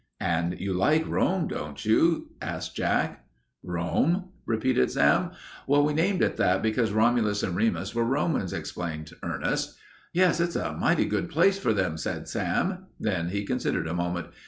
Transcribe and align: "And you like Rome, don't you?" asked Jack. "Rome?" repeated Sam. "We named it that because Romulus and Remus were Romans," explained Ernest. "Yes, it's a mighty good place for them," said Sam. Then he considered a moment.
"And 0.19 0.59
you 0.59 0.73
like 0.73 1.07
Rome, 1.07 1.47
don't 1.47 1.85
you?" 1.85 2.31
asked 2.41 2.75
Jack. 2.75 3.23
"Rome?" 3.61 4.29
repeated 4.47 4.89
Sam. 4.89 5.29
"We 5.67 5.93
named 5.93 6.23
it 6.23 6.37
that 6.37 6.63
because 6.63 6.91
Romulus 6.91 7.43
and 7.43 7.55
Remus 7.55 7.93
were 7.93 8.03
Romans," 8.03 8.51
explained 8.51 9.11
Ernest. 9.21 9.77
"Yes, 10.11 10.39
it's 10.39 10.55
a 10.55 10.73
mighty 10.73 11.05
good 11.05 11.29
place 11.29 11.59
for 11.59 11.71
them," 11.71 11.97
said 11.97 12.27
Sam. 12.27 12.87
Then 12.99 13.29
he 13.29 13.45
considered 13.45 13.87
a 13.87 13.93
moment. 13.93 14.29